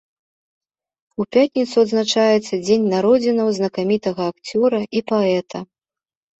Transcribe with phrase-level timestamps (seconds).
[1.21, 5.59] У пятніцу адзначаецца дзень народзінаў знакамітага акцёра і паэта.